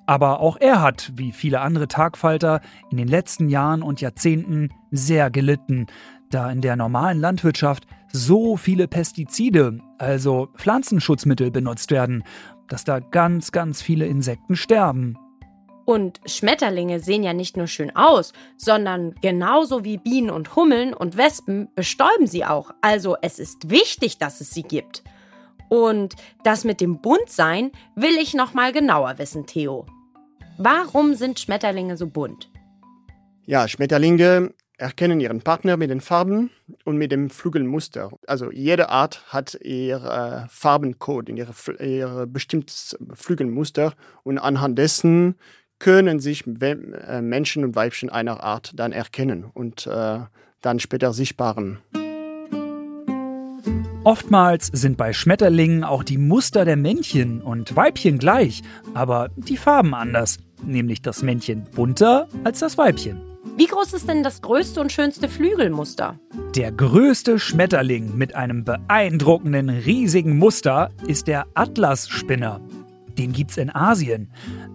Aber 0.07 0.41
auch 0.41 0.57
er 0.57 0.83
hat, 0.83 1.13
wie 1.15 1.31
viele 1.31 1.61
andere 1.61 1.87
Tagfalter, 1.87 2.61
in 2.91 2.97
den 2.97 3.07
letzten 3.07 3.49
Jahren 3.49 3.83
und 3.83 4.01
Jahrzehnten 4.01 4.71
sehr 4.91 5.31
gelitten, 5.31 5.87
da 6.31 6.51
in 6.51 6.61
der 6.61 6.75
normalen 6.75 7.21
Landwirtschaft 7.21 7.87
so 8.13 8.57
viele 8.57 8.89
Pestizide, 8.89 9.79
also 9.99 10.49
Pflanzenschutzmittel 10.57 11.53
benutzt 11.53 11.93
werden, 11.93 12.25
dass 12.69 12.83
da 12.83 12.99
ganz, 12.99 13.53
ganz 13.53 13.81
viele 13.81 14.07
Insekten 14.07 14.57
sterben. 14.57 15.17
Und 15.85 16.21
Schmetterlinge 16.25 17.01
sehen 17.01 17.23
ja 17.23 17.35
nicht 17.35 17.57
nur 17.57 17.67
schön 17.67 17.95
aus, 17.95 18.33
sondern 18.57 19.15
genauso 19.21 19.85
wie 19.85 19.99
Bienen 19.99 20.31
und 20.31 20.57
Hummeln 20.57 20.95
und 20.95 21.17
Wespen 21.17 21.69
bestäuben 21.75 22.27
sie 22.27 22.45
auch. 22.45 22.71
Also 22.81 23.17
es 23.21 23.39
ist 23.39 23.71
wichtig, 23.71 24.19
dass 24.19 24.41
es 24.41 24.51
sie 24.51 24.63
gibt. 24.63 25.03
Und 25.69 26.15
das 26.43 26.65
mit 26.65 26.81
dem 26.81 27.01
Buntsein 27.01 27.73
will 27.97 28.17
ich 28.21 28.35
noch 28.35 28.55
mal 28.55 28.73
genauer 28.73 29.19
wissen, 29.19 29.47
Theo. 29.47 29.87
Warum 30.57 31.15
sind 31.15 31.41
Schmetterlinge 31.41 31.97
so 31.97 32.07
bunt? 32.07 32.51
Ja, 33.45 33.69
Schmetterlinge 33.69 34.55
erkennen 34.79 35.21
ihren 35.21 35.41
Partner 35.41 35.77
mit 35.77 35.91
den 35.91 36.01
Farben 36.01 36.51
und 36.85 36.97
mit 36.97 37.13
dem 37.13 37.31
Flügelmuster. 37.31 38.11
Also 38.27 38.51
jede 38.51 38.89
Art 38.89 39.25
hat 39.33 39.59
ihr 39.63 39.97
äh, 39.97 40.49
Farbencode, 40.49 41.29
ihr, 41.29 41.49
ihr 41.81 42.27
bestimmtes 42.27 42.97
Flügelmuster 43.13 43.95
und 44.25 44.39
anhand 44.39 44.79
dessen 44.79 45.37
können 45.85 46.19
sich 46.19 46.45
äh, 46.47 47.21
Menschen 47.21 47.63
und 47.63 47.77
Weibchen 47.77 48.09
einer 48.09 48.43
Art 48.43 48.73
dann 48.75 48.91
erkennen 48.91 49.45
und 49.53 49.87
äh, 49.87 50.21
dann 50.63 50.81
später 50.81 51.13
sichtbaren. 51.13 51.79
Oftmals 54.03 54.69
sind 54.69 54.97
bei 54.97 55.13
Schmetterlingen 55.13 55.85
auch 55.85 56.03
die 56.03 56.17
Muster 56.17 56.65
der 56.65 56.77
Männchen 56.77 57.43
und 57.43 57.77
Weibchen 57.77 58.17
gleich, 58.17 58.63
aber 58.95 59.29
die 59.37 59.59
Farben 59.59 59.95
anders, 59.95 60.39
nämlich 60.65 61.03
das 61.03 61.23
Männchen 61.23 61.65
bunter 61.65 62.29
als 62.45 62.61
das 62.61 62.79
Weibchen. 62.79 63.21
Wie 63.59 63.67
groß 63.67 63.93
ist 63.93 64.09
denn 64.09 64.23
das 64.23 64.41
größte 64.41 64.81
und 64.81 64.91
schönste 64.91 65.29
Flügelmuster? 65.29 66.19
Der 66.57 66.73
größte 66.73 67.39
Schmetterling 67.39 68.17
mit 68.17 68.35
einem 68.35 68.65
beeindruckenden 68.65 69.69
riesigen 69.69 70.39
Muster 70.39 70.91
ist 71.07 71.27
der 71.27 71.45
Atlasspinner. 71.53 72.63
Den 73.19 73.33
gibt's 73.33 73.57
in 73.57 73.75
Asien. 73.75 74.33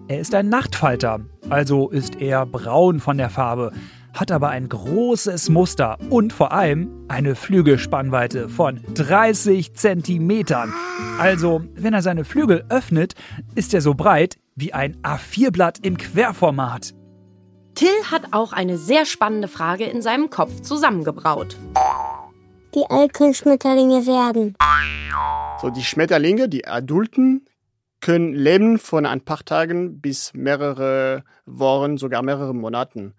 Er 0.08 0.20
ist 0.20 0.34
ein 0.34 0.48
Nachtfalter, 0.48 1.20
also 1.48 1.90
ist 1.90 2.20
er 2.20 2.46
braun 2.46 3.00
von 3.00 3.18
der 3.18 3.30
Farbe, 3.30 3.72
hat 4.14 4.32
aber 4.32 4.48
ein 4.48 4.68
großes 4.68 5.50
Muster 5.50 5.98
und 6.08 6.32
vor 6.32 6.52
allem 6.52 7.04
eine 7.08 7.34
Flügelspannweite 7.34 8.48
von 8.48 8.80
30 8.94 9.74
Zentimetern. 9.74 10.72
Also, 11.18 11.62
wenn 11.74 11.94
er 11.94 12.02
seine 12.02 12.24
Flügel 12.24 12.64
öffnet, 12.68 13.14
ist 13.54 13.74
er 13.74 13.80
so 13.80 13.94
breit 13.94 14.38
wie 14.56 14.72
ein 14.72 14.96
A4-Blatt 15.02 15.78
im 15.82 15.96
Querformat. 15.96 16.94
Till 17.74 17.88
hat 18.10 18.32
auch 18.32 18.52
eine 18.52 18.76
sehr 18.76 19.06
spannende 19.06 19.48
Frage 19.48 19.84
in 19.84 20.02
seinem 20.02 20.28
Kopf 20.30 20.60
zusammengebraut. 20.60 21.56
Wie 22.72 22.84
alt 22.88 23.14
können 23.14 23.34
Schmetterlinge 23.34 24.06
werden? 24.06 24.56
So, 25.60 25.70
die 25.70 25.82
Schmetterlinge, 25.82 26.48
die 26.48 26.66
Adulten, 26.66 27.46
können 28.00 28.34
leben 28.34 28.78
von 28.78 29.06
ein 29.06 29.20
paar 29.20 29.44
Tagen 29.44 30.00
bis 30.00 30.32
mehrere 30.34 31.24
Wochen, 31.46 31.98
sogar 31.98 32.22
mehrere 32.22 32.54
Monaten. 32.54 33.14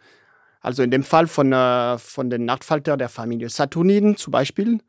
Also 0.61 0.83
in 0.83 0.91
dem 0.91 1.03
Fall 1.03 1.27
von, 1.27 1.51
äh, 1.51 1.97
von 1.97 2.29
den 2.29 2.45
Nachtfalter 2.45 2.97
der 2.97 3.09
Familie 3.09 3.49
Saturniden 3.49 4.15
zum 4.17 4.31
Beispiel, 4.31 4.79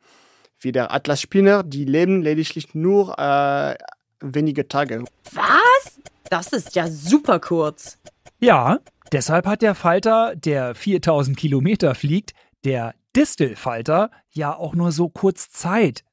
wie 0.60 0.72
der 0.72 0.92
Atlasspinner, 0.92 1.62
die 1.62 1.84
leben 1.84 2.22
lediglich 2.22 2.74
nur 2.74 3.18
äh, 3.18 3.74
wenige 4.20 4.68
Tage. 4.68 5.04
Was? 5.32 5.98
Das 6.30 6.52
ist 6.52 6.74
ja 6.74 6.86
super 6.88 7.40
kurz. 7.40 7.98
Ja, 8.38 8.78
deshalb 9.12 9.46
hat 9.46 9.62
der 9.62 9.74
Falter, 9.74 10.34
der 10.36 10.74
4000 10.74 11.36
Kilometer 11.36 11.94
fliegt, 11.94 12.32
der 12.64 12.94
Distelfalter, 13.16 14.10
ja 14.30 14.56
auch 14.56 14.74
nur 14.74 14.92
so 14.92 15.08
kurz 15.08 15.50
Zeit. 15.50 16.04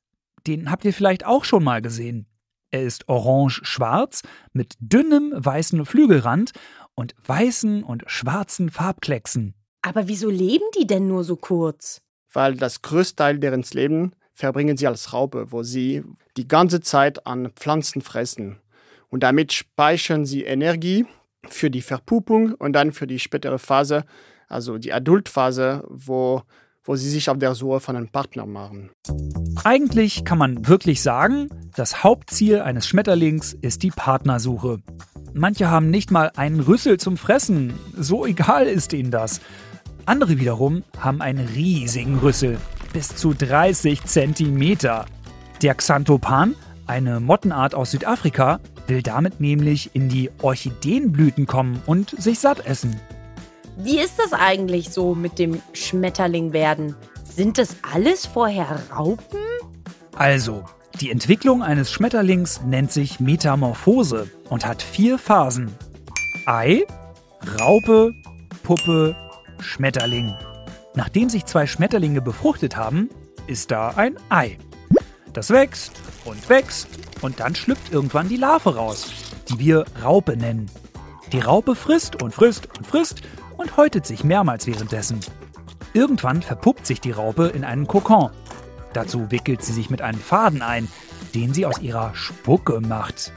Den 0.47 0.71
habt 0.71 0.85
ihr 0.85 0.93
vielleicht 0.93 1.25
auch 1.25 1.43
schon 1.43 1.63
mal 1.63 1.81
gesehen. 1.81 2.28
Er 2.71 2.83
ist 2.83 3.07
orange-schwarz 3.09 4.21
mit 4.53 4.75
dünnem 4.79 5.33
weißen 5.35 5.85
Flügelrand 5.85 6.51
und 6.93 7.15
weißen 7.25 7.83
und 7.83 8.03
schwarzen 8.07 8.69
Farbklecksen. 8.69 9.55
Aber 9.81 10.07
wieso 10.07 10.29
leben 10.29 10.65
die 10.77 10.85
denn 10.85 11.07
nur 11.07 11.23
so 11.23 11.35
kurz? 11.35 12.01
Weil 12.31 12.55
das 12.55 12.81
größte 12.81 13.15
Teil 13.15 13.39
deren 13.39 13.63
Leben 13.73 14.13
verbringen 14.33 14.77
sie 14.77 14.87
als 14.87 15.13
Raupe, 15.13 15.51
wo 15.51 15.63
sie 15.63 16.03
die 16.37 16.47
ganze 16.47 16.81
Zeit 16.81 17.25
an 17.25 17.51
Pflanzen 17.55 18.01
fressen. 18.01 18.59
Und 19.09 19.23
damit 19.23 19.51
speichern 19.51 20.25
sie 20.25 20.43
Energie 20.43 21.05
für 21.47 21.71
die 21.71 21.81
Verpuppung 21.81 22.53
und 22.53 22.73
dann 22.73 22.91
für 22.91 23.07
die 23.07 23.19
spätere 23.19 23.57
Phase, 23.57 24.05
also 24.47 24.77
die 24.77 24.93
Adultphase, 24.93 25.83
wo, 25.89 26.43
wo 26.83 26.95
sie 26.95 27.09
sich 27.09 27.29
auf 27.29 27.37
der 27.37 27.55
Suche 27.55 27.79
von 27.79 27.95
einem 27.95 28.09
Partner 28.09 28.45
machen. 28.45 28.91
Eigentlich 29.63 30.25
kann 30.25 30.37
man 30.37 30.67
wirklich 30.67 31.01
sagen, 31.01 31.49
das 31.75 32.03
Hauptziel 32.03 32.61
eines 32.61 32.87
Schmetterlings 32.87 33.53
ist 33.53 33.83
die 33.83 33.91
Partnersuche. 33.91 34.79
Manche 35.33 35.69
haben 35.69 35.89
nicht 35.89 36.11
mal 36.11 36.31
einen 36.35 36.59
Rüssel 36.59 36.97
zum 36.97 37.17
Fressen, 37.17 37.73
so 37.95 38.25
egal 38.25 38.65
ist 38.67 38.93
ihnen 38.93 39.11
das. 39.11 39.41
Andere 40.05 40.39
wiederum 40.39 40.83
haben 40.97 41.21
einen 41.21 41.47
riesigen 41.47 42.17
Rüssel, 42.17 42.57
bis 42.93 43.15
zu 43.15 43.33
30 43.33 44.05
Zentimeter. 44.05 45.05
Der 45.61 45.75
Xanthopan, 45.75 46.55
eine 46.87 47.19
Mottenart 47.19 47.75
aus 47.75 47.91
Südafrika, 47.91 48.59
will 48.87 49.03
damit 49.03 49.39
nämlich 49.39 49.91
in 49.93 50.09
die 50.09 50.31
Orchideenblüten 50.41 51.45
kommen 51.45 51.81
und 51.85 52.09
sich 52.19 52.39
satt 52.39 52.65
essen. 52.65 52.99
Wie 53.81 53.97
ist 53.97 54.19
das 54.19 54.33
eigentlich 54.33 54.89
so 54.89 55.15
mit 55.15 55.39
dem 55.39 55.61
Schmetterling 55.71 56.51
werden? 56.51 56.97
Sind 57.23 57.57
das 57.57 57.77
alles 57.93 58.25
vorher 58.25 58.77
Raupen? 58.93 59.39
Also, 60.17 60.65
die 60.99 61.09
Entwicklung 61.09 61.63
eines 61.63 61.89
Schmetterlings 61.89 62.59
nennt 62.65 62.91
sich 62.91 63.21
Metamorphose 63.21 64.29
und 64.49 64.65
hat 64.65 64.81
vier 64.81 65.17
Phasen. 65.17 65.73
Ei, 66.45 66.83
Raupe, 67.57 68.11
Puppe, 68.63 69.15
Schmetterling. 69.61 70.35
Nachdem 70.95 71.29
sich 71.29 71.45
zwei 71.45 71.65
Schmetterlinge 71.65 72.21
befruchtet 72.21 72.75
haben, 72.75 73.09
ist 73.47 73.71
da 73.71 73.91
ein 73.91 74.17
Ei. 74.27 74.57
Das 75.31 75.51
wächst 75.51 75.93
und 76.25 76.49
wächst 76.49 76.89
und 77.21 77.39
dann 77.39 77.55
schlüpft 77.55 77.93
irgendwann 77.93 78.27
die 78.27 78.35
Larve 78.35 78.75
raus, 78.75 79.09
die 79.47 79.57
wir 79.59 79.85
Raupe 80.03 80.35
nennen. 80.35 80.69
Die 81.31 81.39
Raupe 81.39 81.75
frisst 81.75 82.21
und 82.21 82.33
frisst 82.33 82.67
und 82.77 82.85
frisst 82.85 83.21
und 83.59 83.75
häutet 83.75 84.05
sich 84.05 84.23
mehrmals 84.23 84.67
währenddessen. 84.67 85.19
Irgendwann 85.93 86.41
verpuppt 86.41 86.87
sich 86.87 87.01
die 87.01 87.11
Raupe 87.11 87.47
in 87.47 87.65
einen 87.65 87.87
Kokon. 87.87 88.31
Dazu 88.93 89.31
wickelt 89.31 89.63
sie 89.63 89.73
sich 89.73 89.89
mit 89.89 90.01
einem 90.01 90.19
Faden 90.19 90.61
ein, 90.61 90.87
den 91.35 91.53
sie 91.53 91.65
aus 91.65 91.79
ihrer 91.79 92.15
Spucke 92.15 92.79
macht. 92.79 93.33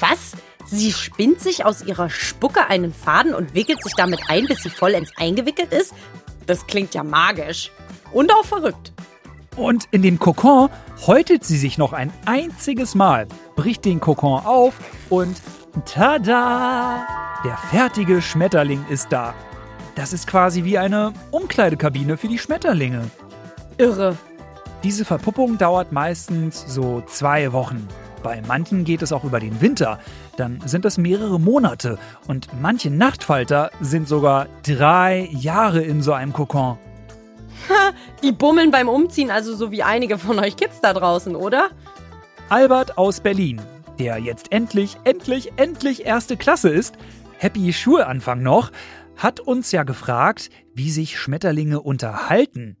Was? 0.00 0.32
Sie 0.66 0.92
spinnt 0.92 1.40
sich 1.40 1.64
aus 1.64 1.82
ihrer 1.82 2.10
Spucke 2.10 2.66
einen 2.66 2.92
Faden 2.92 3.34
und 3.34 3.54
wickelt 3.54 3.82
sich 3.84 3.94
damit 3.94 4.20
ein, 4.28 4.46
bis 4.46 4.64
sie 4.64 4.70
vollends 4.70 5.12
eingewickelt 5.16 5.72
ist? 5.72 5.94
Das 6.46 6.66
klingt 6.66 6.92
ja 6.94 7.04
magisch. 7.04 7.70
Und 8.12 8.32
auch 8.32 8.44
verrückt. 8.44 8.92
Und 9.54 9.84
in 9.92 10.02
dem 10.02 10.18
Kokon 10.18 10.70
häutet 11.06 11.44
sie 11.44 11.56
sich 11.56 11.78
noch 11.78 11.92
ein 11.92 12.12
einziges 12.24 12.94
Mal, 12.96 13.28
bricht 13.54 13.84
den 13.84 14.00
Kokon 14.00 14.44
auf 14.44 14.74
und 15.08 15.40
tada! 15.84 17.06
Der 17.44 17.56
fertige 17.56 18.22
Schmetterling 18.22 18.84
ist 18.88 19.12
da. 19.12 19.34
Das 19.94 20.12
ist 20.12 20.26
quasi 20.26 20.64
wie 20.64 20.78
eine 20.78 21.12
Umkleidekabine 21.30 22.16
für 22.16 22.28
die 22.28 22.38
Schmetterlinge. 22.38 23.10
Irre. 23.78 24.16
Diese 24.82 25.04
Verpuppung 25.04 25.58
dauert 25.58 25.92
meistens 25.92 26.64
so 26.66 27.02
zwei 27.06 27.52
Wochen. 27.52 27.88
Bei 28.22 28.42
manchen 28.46 28.84
geht 28.84 29.02
es 29.02 29.12
auch 29.12 29.24
über 29.24 29.40
den 29.40 29.60
Winter. 29.60 29.98
Dann 30.36 30.60
sind 30.64 30.84
es 30.84 30.98
mehrere 30.98 31.38
Monate. 31.38 31.98
Und 32.26 32.48
manche 32.60 32.90
Nachtfalter 32.90 33.70
sind 33.80 34.08
sogar 34.08 34.46
drei 34.64 35.28
Jahre 35.30 35.80
in 35.82 36.02
so 36.02 36.12
einem 36.12 36.32
Kokon. 36.32 36.78
Die 38.22 38.32
bummeln 38.32 38.70
beim 38.70 38.88
Umziehen, 38.88 39.30
also 39.30 39.54
so 39.54 39.70
wie 39.70 39.82
einige 39.82 40.18
von 40.18 40.38
euch 40.38 40.56
Kids 40.56 40.80
da 40.80 40.92
draußen, 40.92 41.36
oder? 41.36 41.68
Albert 42.48 42.98
aus 42.98 43.20
Berlin, 43.20 43.60
der 43.98 44.18
jetzt 44.18 44.52
endlich, 44.52 44.96
endlich, 45.04 45.52
endlich 45.56 46.04
erste 46.04 46.36
Klasse 46.36 46.68
ist, 46.68 46.96
Happy 47.38 47.72
Schulanfang 47.72 48.42
noch, 48.42 48.72
hat 49.16 49.40
uns 49.40 49.72
ja 49.72 49.82
gefragt, 49.82 50.50
wie 50.74 50.90
sich 50.90 51.18
Schmetterlinge 51.18 51.80
unterhalten. 51.80 52.76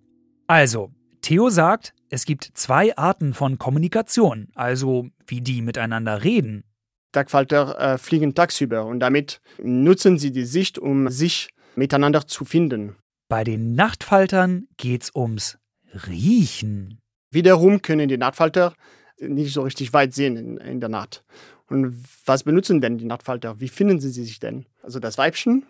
Also, 0.46 0.90
Theo 1.22 1.50
sagt, 1.50 1.94
es 2.08 2.24
gibt 2.24 2.50
zwei 2.54 2.96
Arten 2.96 3.34
von 3.34 3.58
Kommunikation, 3.58 4.48
also 4.54 5.08
wie 5.26 5.40
die 5.40 5.62
miteinander 5.62 6.22
reden. 6.22 6.64
Tagfalter 7.12 7.78
äh, 7.78 7.98
fliegen 7.98 8.34
tagsüber 8.34 8.84
und 8.84 9.00
damit 9.00 9.40
nutzen 9.58 10.18
sie 10.18 10.30
die 10.30 10.44
Sicht, 10.44 10.78
um 10.78 11.08
sich 11.08 11.48
miteinander 11.74 12.26
zu 12.26 12.44
finden. 12.44 12.96
Bei 13.28 13.42
den 13.42 13.74
Nachtfaltern 13.74 14.68
geht's 14.76 15.10
ums 15.14 15.58
Riechen. 16.06 17.00
Wiederum 17.32 17.82
können 17.82 18.08
die 18.08 18.18
Nachtfalter 18.18 18.74
nicht 19.18 19.52
so 19.52 19.62
richtig 19.62 19.92
weit 19.92 20.14
sehen 20.14 20.36
in, 20.36 20.56
in 20.58 20.80
der 20.80 20.88
Nacht. 20.88 21.24
Und 21.68 22.04
was 22.24 22.44
benutzen 22.44 22.80
denn 22.80 22.98
die 22.98 23.04
Nachtfalter? 23.04 23.60
Wie 23.60 23.68
finden 23.68 24.00
sie 24.00 24.10
sich 24.10 24.38
denn? 24.38 24.66
Also 24.82 25.00
das 25.00 25.18
Weibchen 25.18 25.64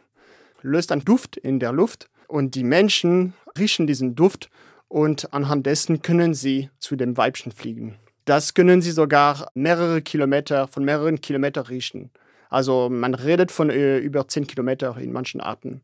löst 0.63 0.93
einen 0.93 1.05
Duft 1.05 1.37
in 1.37 1.61
der 1.61 1.73
Luft 1.73 2.09
und 2.29 2.55
die 2.55 2.65
Menschen 2.65 3.35
riechen 3.59 3.87
diesen 3.87 4.15
Duft 4.15 4.51
und 4.89 5.33
anhand 5.33 5.67
dessen 5.67 6.03
können 6.03 6.35
sie 6.35 6.71
zu 6.79 6.97
dem 6.97 7.17
Weibchen 7.17 7.53
fliegen. 7.53 7.97
Das 8.25 8.55
können 8.55 8.83
sie 8.83 8.91
sogar 8.91 9.51
mehrere 9.55 10.03
Kilometer, 10.03 10.67
von 10.67 10.85
mehreren 10.85 11.21
Kilometern 11.21 11.67
riechen. 11.67 12.11
Also 12.51 12.89
man 12.91 13.15
redet 13.15 13.53
von 13.53 13.71
äh, 13.71 13.99
über 13.99 14.27
10 14.27 14.47
Kilometer 14.47 14.97
in 14.99 15.13
manchen 15.13 15.41
Arten. 15.41 15.81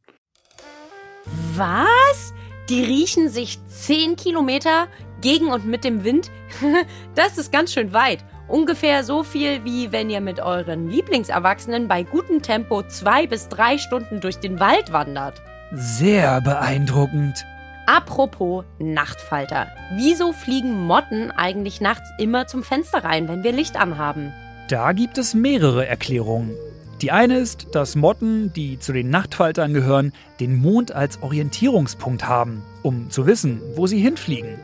Was? 1.54 2.34
Die 2.68 2.84
riechen 2.84 3.28
sich 3.28 3.58
10 3.66 4.16
Kilometer 4.16 4.86
gegen 5.20 5.48
und 5.48 5.66
mit 5.66 5.84
dem 5.84 6.04
Wind? 6.04 6.30
das 7.14 7.38
ist 7.38 7.52
ganz 7.52 7.72
schön 7.72 7.92
weit. 7.92 8.24
Ungefähr 8.48 9.02
so 9.02 9.22
viel, 9.22 9.64
wie 9.64 9.92
wenn 9.92 10.10
ihr 10.10 10.20
mit 10.20 10.40
euren 10.40 10.88
Lieblingserwachsenen 10.88 11.88
bei 11.88 12.02
gutem 12.02 12.42
Tempo 12.42 12.82
zwei 12.82 13.26
bis 13.26 13.48
drei 13.48 13.78
Stunden 13.78 14.20
durch 14.20 14.36
den 14.38 14.60
Wald 14.60 14.92
wandert. 14.92 15.40
Sehr 15.72 16.40
beeindruckend. 16.40 17.44
Apropos 17.86 18.64
Nachtfalter. 18.78 19.68
Wieso 19.94 20.32
fliegen 20.32 20.86
Motten 20.86 21.30
eigentlich 21.30 21.80
nachts 21.80 22.08
immer 22.18 22.46
zum 22.46 22.62
Fenster 22.62 23.02
rein, 23.04 23.28
wenn 23.28 23.42
wir 23.42 23.52
Licht 23.52 23.76
anhaben? 23.76 24.32
Da 24.68 24.92
gibt 24.92 25.18
es 25.18 25.34
mehrere 25.34 25.86
Erklärungen. 25.86 26.56
Die 27.02 27.10
eine 27.10 27.36
ist, 27.38 27.74
dass 27.74 27.96
Motten, 27.96 28.52
die 28.52 28.78
zu 28.78 28.92
den 28.92 29.10
Nachtfaltern 29.10 29.74
gehören, 29.74 30.12
den 30.38 30.54
Mond 30.54 30.92
als 30.92 31.20
Orientierungspunkt 31.20 32.28
haben, 32.28 32.62
um 32.82 33.10
zu 33.10 33.26
wissen, 33.26 33.60
wo 33.74 33.88
sie 33.88 33.98
hinfliegen. 33.98 34.54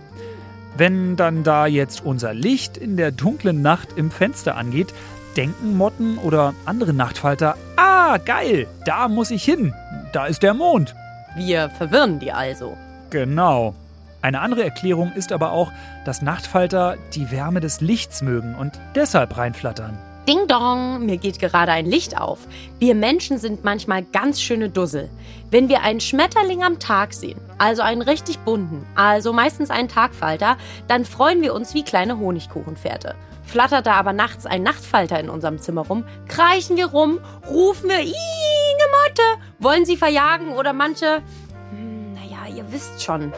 Wenn 0.77 1.17
dann 1.17 1.43
da 1.43 1.67
jetzt 1.67 2.05
unser 2.05 2.35
Licht 2.35 2.77
in 2.77 2.97
der 2.97 3.11
dunklen 3.11 3.61
Nacht 3.61 3.89
im 3.97 4.13
Fenster 4.13 4.57
angeht, 4.57 4.95
denken 5.37 5.77
Motten 5.77 6.17
oder 6.19 6.55
andere 6.65 6.93
Nachtfalter, 6.93 7.57
ah, 7.75 8.19
geil, 8.19 8.69
da 8.85 9.09
muss 9.09 9.33
ich 9.33 9.43
hin, 9.43 9.75
da 10.13 10.27
ist 10.27 10.45
der 10.45 10.55
Mond. 10.55 10.95
Wir 11.37 11.71
verwirren 11.71 12.21
die 12.21 12.31
also. 12.31 12.77
Genau. 13.11 13.75
Eine 14.23 14.41
andere 14.43 14.63
Erklärung 14.63 15.11
ist 15.13 15.33
aber 15.33 15.51
auch, 15.51 15.73
dass 16.05 16.23
Nachtfalter 16.23 16.99
die 17.15 17.33
Wärme 17.33 17.59
des 17.59 17.81
Lichts 17.81 18.23
mögen 18.23 18.55
und 18.55 18.79
deshalb 18.95 19.37
reinflattern. 19.37 19.99
Ding 20.29 20.47
dong, 20.47 21.07
mir 21.07 21.17
geht 21.17 21.39
gerade 21.39 21.73
ein 21.73 21.87
Licht 21.87 22.21
auf. 22.21 22.41
Wir 22.79 22.95
Menschen 22.95 23.39
sind 23.39 23.65
manchmal 23.65 24.03
ganz 24.03 24.43
schöne 24.43 24.69
Dussel. 24.69 25.09
Wenn 25.51 25.71
wir 25.71 25.81
einen 25.81 26.01
Schmetterling 26.01 26.63
am 26.63 26.79
Tag 26.79 27.15
sehen, 27.15 27.41
also 27.57 27.81
einen 27.81 28.03
richtig 28.03 28.39
bunten, 28.41 28.85
also 28.95 29.33
meistens 29.33 29.71
einen 29.71 29.89
Tagfalter, 29.89 30.59
dann 30.87 31.07
freuen 31.07 31.41
wir 31.41 31.55
uns 31.55 31.73
wie 31.73 31.83
kleine 31.83 32.19
Honigkuchenpferde. 32.19 33.15
Flattert 33.47 33.87
da 33.87 33.95
aber 33.95 34.13
nachts 34.13 34.45
ein 34.45 34.63
Nachtfalter 34.63 35.19
in 35.19 35.31
unserem 35.31 35.59
Zimmer 35.59 35.87
rum, 35.87 36.05
kreischen 36.29 36.77
wir 36.77 36.89
rum, 36.89 37.21
rufen 37.49 37.89
wir, 37.89 38.01
ih, 38.01 38.13
ne 38.13 38.85
Motte, 39.03 39.43
wollen 39.61 39.87
sie 39.87 39.97
verjagen 39.97 40.53
oder 40.53 40.75
manche, 40.75 41.23
hm, 41.71 42.13
naja, 42.13 42.55
ihr 42.55 42.71
wisst 42.71 43.03
schon. 43.03 43.33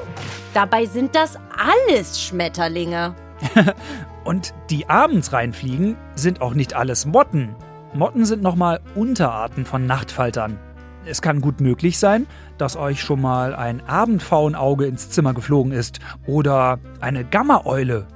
Dabei 0.54 0.86
sind 0.86 1.14
das 1.14 1.38
alles 1.56 2.20
Schmetterlinge. 2.20 3.14
Und 4.24 4.54
die 4.70 4.88
abends 4.88 5.32
reinfliegen, 5.32 5.96
sind 6.14 6.40
auch 6.40 6.54
nicht 6.54 6.74
alles 6.74 7.06
Motten. 7.06 7.54
Motten 7.94 8.24
sind 8.24 8.42
nochmal 8.42 8.80
Unterarten 8.94 9.64
von 9.64 9.86
Nachtfaltern. 9.86 10.58
Es 11.06 11.22
kann 11.22 11.40
gut 11.40 11.60
möglich 11.60 11.98
sein, 11.98 12.26
dass 12.58 12.76
euch 12.76 13.00
schon 13.00 13.22
mal 13.22 13.54
ein 13.54 13.80
Abendfaunauge 13.86 14.86
ins 14.86 15.08
Zimmer 15.10 15.32
geflogen 15.32 15.72
ist 15.72 15.98
oder 16.26 16.78
eine 17.00 17.24
Gammaeule. 17.24 18.06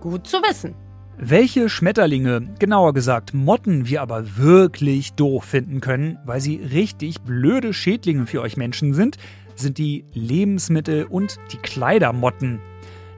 Gut 0.00 0.26
zu 0.26 0.38
wissen. 0.38 0.74
Welche 1.16 1.68
Schmetterlinge, 1.68 2.48
genauer 2.58 2.94
gesagt 2.94 3.32
Motten, 3.32 3.86
wir 3.86 4.02
aber 4.02 4.36
wirklich 4.38 5.12
doof 5.12 5.44
finden 5.44 5.80
können, 5.80 6.18
weil 6.24 6.40
sie 6.40 6.56
richtig 6.56 7.20
blöde 7.20 7.72
Schädlinge 7.72 8.26
für 8.26 8.40
euch 8.40 8.56
Menschen 8.56 8.92
sind, 8.92 9.18
sind 9.54 9.78
die 9.78 10.04
Lebensmittel- 10.12 11.04
und 11.04 11.38
die 11.52 11.58
Kleidermotten. 11.58 12.60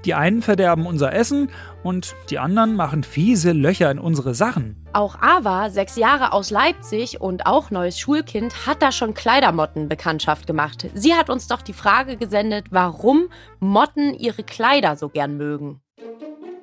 Die 0.05 0.15
einen 0.15 0.43
verderben 0.43 0.87
unser 0.87 1.15
Essen 1.15 1.51
und 1.83 2.15
die 2.29 2.39
anderen 2.39 2.77
machen 2.77 3.05
fiese 3.05 3.53
Löcher 3.53 3.91
in 3.91 3.99
unsere 3.99 4.35
Sachen. 4.35 4.85
Auch 4.93 5.17
Ava, 5.21 5.71
sechs 5.71 5.97
Jahre 5.97 6.33
aus 6.33 6.51
Leipzig 6.51 7.21
und 7.21 7.47
auch 7.47 7.71
neues 7.71 7.99
Schulkind, 7.99 8.67
hat 8.67 8.83
da 8.83 8.93
schon 8.93 9.15
Kleidermotten 9.15 9.89
Bekanntschaft 9.89 10.47
gemacht. 10.47 10.87
Sie 10.95 11.15
hat 11.15 11.31
uns 11.31 11.49
doch 11.49 11.63
die 11.63 11.73
Frage 11.73 12.17
gesendet, 12.17 12.67
warum 12.71 13.29
Motten 13.61 14.15
ihre 14.15 14.43
Kleider 14.43 14.97
so 14.97 15.09
gern 15.09 15.37
mögen. 15.37 15.81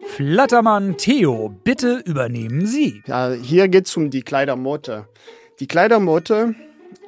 Flattermann 0.05 0.97
Theo, 0.97 1.49
bitte 1.63 2.01
übernehmen 2.05 2.65
Sie. 2.65 3.01
Ja, 3.07 3.31
hier 3.31 3.69
geht 3.69 3.87
es 3.87 3.97
um 3.97 4.09
die 4.09 4.21
Kleidermotte. 4.21 5.07
Die 5.59 5.67
Kleidermotte 5.67 6.53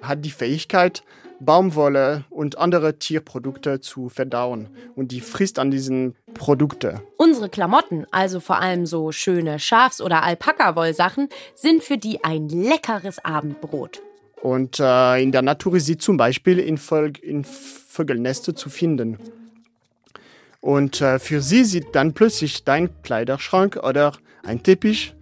hat 0.01 0.25
die 0.25 0.31
Fähigkeit, 0.31 1.03
Baumwolle 1.45 2.25
und 2.29 2.57
andere 2.57 2.99
Tierprodukte 2.99 3.79
zu 3.79 4.09
verdauen. 4.09 4.69
Und 4.95 5.11
die 5.11 5.21
frisst 5.21 5.59
an 5.59 5.71
diesen 5.71 6.15
Produkte. 6.33 7.01
Unsere 7.17 7.49
Klamotten, 7.49 8.05
also 8.11 8.39
vor 8.39 8.59
allem 8.59 8.85
so 8.85 9.11
schöne 9.11 9.59
Schafs- 9.59 10.01
oder 10.01 10.23
Alpaka-Wollsachen, 10.23 11.29
sind 11.55 11.83
für 11.83 11.97
die 11.97 12.23
ein 12.23 12.49
leckeres 12.49 13.23
Abendbrot. 13.23 14.01
Und 14.41 14.79
äh, 14.79 15.21
in 15.23 15.31
der 15.31 15.41
Natur 15.41 15.75
ist 15.75 15.85
sie 15.85 15.97
zum 15.97 16.17
Beispiel 16.17 16.59
in, 16.59 16.77
Völ 16.77 17.13
in 17.21 17.45
Vögelneste 17.45 18.53
zu 18.53 18.69
finden. 18.69 19.17
Und 20.59 21.01
äh, 21.01 21.19
für 21.19 21.41
sie 21.41 21.63
sieht 21.63 21.93
dann 21.93 22.13
plötzlich 22.13 22.63
dein 22.63 22.89
Kleiderschrank 23.03 23.77
oder 23.83 24.13
ein 24.43 24.63
Teppich 24.63 25.13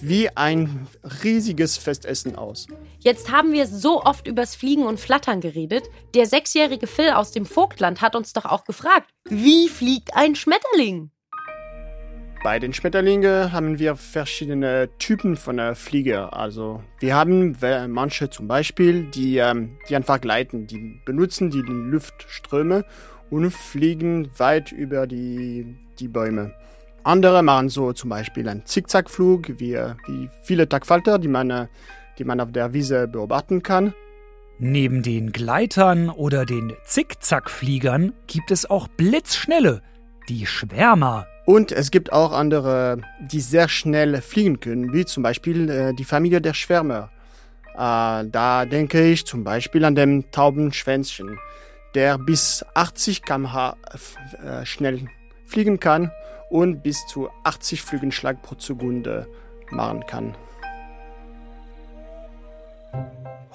wie 0.00 0.28
ein 0.36 0.86
riesiges 1.22 1.76
Festessen 1.76 2.36
aus. 2.36 2.66
Jetzt 2.98 3.30
haben 3.30 3.52
wir 3.52 3.66
so 3.66 4.02
oft 4.02 4.26
übers 4.26 4.54
Fliegen 4.54 4.86
und 4.86 5.00
Flattern 5.00 5.40
geredet. 5.40 5.84
Der 6.14 6.26
sechsjährige 6.26 6.86
Phil 6.86 7.10
aus 7.10 7.32
dem 7.32 7.46
Vogtland 7.46 8.00
hat 8.00 8.16
uns 8.16 8.32
doch 8.32 8.44
auch 8.44 8.64
gefragt, 8.64 9.10
wie 9.28 9.68
fliegt 9.68 10.14
ein 10.14 10.34
Schmetterling? 10.34 11.10
Bei 12.44 12.58
den 12.58 12.74
Schmetterlingen 12.74 13.52
haben 13.52 13.78
wir 13.78 13.96
verschiedene 13.96 14.90
Typen 14.98 15.34
von 15.34 15.56
der 15.56 15.74
Fliege. 15.74 16.30
Also 16.34 16.82
wir 17.00 17.14
haben 17.14 17.56
manche 17.88 18.28
zum 18.28 18.48
Beispiel, 18.48 19.04
die, 19.04 19.38
ähm, 19.38 19.78
die 19.88 19.96
einfach 19.96 20.20
gleiten. 20.20 20.66
Die 20.66 21.00
benutzen 21.06 21.48
die 21.48 21.62
Luftströme 21.62 22.84
und 23.30 23.50
fliegen 23.50 24.28
weit 24.38 24.72
über 24.72 25.06
die, 25.06 25.74
die 25.98 26.08
Bäume. 26.08 26.54
Andere 27.04 27.42
machen 27.42 27.68
so 27.68 27.92
zum 27.92 28.08
Beispiel 28.08 28.48
einen 28.48 28.64
Zickzackflug, 28.64 29.60
wie, 29.60 29.78
wie 30.06 30.30
viele 30.42 30.66
Tagfalter, 30.66 31.18
die 31.18 31.28
man, 31.28 31.68
die 32.18 32.24
man 32.24 32.40
auf 32.40 32.50
der 32.50 32.72
Wiese 32.72 33.06
beobachten 33.06 33.62
kann. 33.62 33.92
Neben 34.58 35.02
den 35.02 35.30
Gleitern 35.30 36.08
oder 36.08 36.46
den 36.46 36.72
Zickzackfliegern 36.84 38.14
gibt 38.26 38.50
es 38.50 38.70
auch 38.70 38.88
blitzschnelle, 38.88 39.82
die 40.30 40.46
Schwärmer. 40.46 41.26
Und 41.44 41.72
es 41.72 41.90
gibt 41.90 42.10
auch 42.10 42.32
andere, 42.32 43.02
die 43.20 43.40
sehr 43.40 43.68
schnell 43.68 44.22
fliegen 44.22 44.60
können, 44.60 44.94
wie 44.94 45.04
zum 45.04 45.22
Beispiel 45.22 45.68
äh, 45.68 45.92
die 45.92 46.04
Familie 46.04 46.40
der 46.40 46.54
Schwärmer. 46.54 47.10
Äh, 47.74 48.24
da 48.30 48.64
denke 48.64 49.04
ich 49.04 49.26
zum 49.26 49.44
Beispiel 49.44 49.84
an 49.84 49.94
den 49.94 50.30
Taubenschwänzchen, 50.30 51.38
der 51.94 52.16
bis 52.16 52.64
80 52.72 53.22
km/h 53.24 53.76
äh, 54.42 54.64
schnell 54.64 55.06
fliegen 55.44 55.78
kann 55.78 56.10
und 56.54 56.84
bis 56.84 57.04
zu 57.08 57.30
80 57.42 57.82
Flügelschlag 57.82 58.40
pro 58.40 58.54
Sekunde 58.56 59.26
machen 59.72 60.06
kann. 60.06 60.36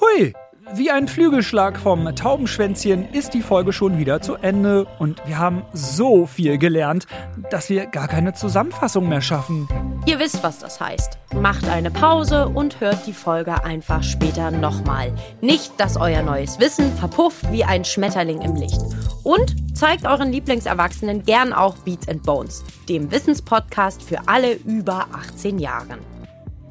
Hui! 0.01 0.33
Wie 0.73 0.91
ein 0.91 1.07
Flügelschlag 1.07 1.79
vom 1.79 2.13
Taubenschwänzchen 2.13 3.09
ist 3.13 3.33
die 3.33 3.41
Folge 3.41 3.71
schon 3.71 3.97
wieder 3.97 4.21
zu 4.21 4.35
Ende 4.35 4.85
und 4.99 5.25
wir 5.25 5.39
haben 5.39 5.63
so 5.71 6.25
viel 6.25 6.57
gelernt, 6.57 7.07
dass 7.49 7.69
wir 7.69 7.85
gar 7.85 8.09
keine 8.09 8.33
Zusammenfassung 8.33 9.07
mehr 9.07 9.21
schaffen. 9.21 9.69
Ihr 10.05 10.17
wisst, 10.17 10.43
was 10.43 10.59
das 10.59 10.79
heißt. 10.79 11.17
Macht 11.35 11.67
eine 11.67 11.91
Pause 11.91 12.47
und 12.49 12.79
hört 12.79 13.05
die 13.05 13.13
Folge 13.13 13.63
einfach 13.63 14.01
später 14.01 14.49
nochmal. 14.49 15.13
Nicht, 15.41 15.79
dass 15.79 15.97
euer 15.97 16.23
neues 16.23 16.59
Wissen 16.59 16.91
verpufft 16.93 17.51
wie 17.51 17.63
ein 17.63 17.85
Schmetterling 17.85 18.41
im 18.41 18.55
Licht. 18.55 18.81
Und 19.23 19.55
zeigt 19.77 20.05
euren 20.07 20.31
Lieblingserwachsenen 20.31 21.23
gern 21.23 21.53
auch 21.53 21.75
Beats 21.79 22.07
and 22.07 22.23
Bones, 22.23 22.63
dem 22.87 23.11
Wissenspodcast 23.11 24.01
für 24.01 24.27
alle 24.27 24.53
über 24.53 25.07
18 25.13 25.59
Jahren. 25.59 25.99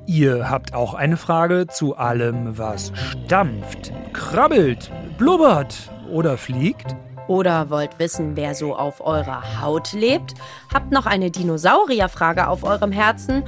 Ihr 0.07 0.49
habt 0.49 0.73
auch 0.73 0.95
eine 0.95 1.19
Frage 1.19 1.67
zu 1.67 1.97
allem, 1.97 2.57
was 2.57 2.93
stampft, 2.95 3.93
krabbelt, 4.15 4.91
blubbert 5.19 5.91
oder 6.11 6.39
fliegt? 6.39 6.97
Oder 7.29 7.71
wollt 7.71 7.99
wissen, 7.99 8.37
wer 8.37 8.55
so 8.55 8.75
auf 8.75 9.01
eurer 9.01 9.61
Haut 9.61 9.93
lebt? 9.93 10.35
Habt 10.73 10.91
noch 10.91 11.07
eine 11.07 11.31
Dinosaurierfrage 11.31 12.49
auf 12.49 12.65
eurem 12.65 12.91
Herzen? 12.91 13.45